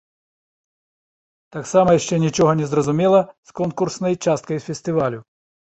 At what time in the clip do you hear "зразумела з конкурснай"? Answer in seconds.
2.71-4.21